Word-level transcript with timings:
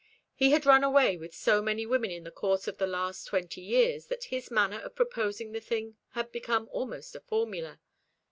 He 0.33 0.49
had 0.49 0.65
run 0.65 0.83
away 0.83 1.15
with 1.15 1.35
so 1.35 1.61
many 1.61 1.85
women 1.85 2.09
in 2.09 2.23
the 2.23 2.31
course 2.31 2.67
of 2.67 2.79
the 2.79 2.87
last 2.87 3.27
twenty 3.27 3.61
years 3.61 4.07
that 4.07 4.23
his 4.23 4.49
manner 4.49 4.79
of 4.79 4.95
proposing 4.95 5.51
the 5.51 5.61
thing 5.61 5.95
had 6.13 6.31
become 6.31 6.67
almost 6.71 7.15
a 7.15 7.19
formula. 7.19 7.79